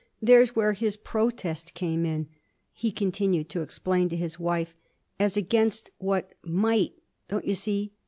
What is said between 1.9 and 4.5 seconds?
in,' he continued to explain to his